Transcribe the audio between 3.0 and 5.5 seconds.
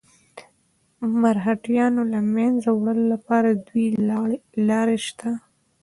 لپاره دوې لارې شته.